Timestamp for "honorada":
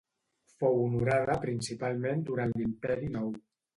0.85-1.35